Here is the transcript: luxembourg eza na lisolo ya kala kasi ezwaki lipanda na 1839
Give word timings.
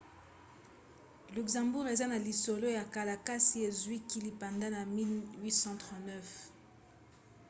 luxembourg 1.35 1.87
eza 1.93 2.05
na 2.11 2.17
lisolo 2.27 2.67
ya 2.77 2.85
kala 2.95 3.15
kasi 3.27 3.55
ezwaki 3.69 4.17
lipanda 4.25 4.67
na 4.75 4.81
1839 5.41 6.37